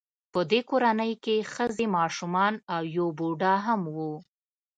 په 0.33 0.39
دې 0.51 0.59
کورنۍ 0.69 1.13
کې 1.23 1.47
ښځې 1.53 1.85
ماشومان 1.97 2.53
او 2.73 2.81
یو 2.97 3.07
بوډا 3.17 3.55
هم 3.65 3.81
و 3.95 3.97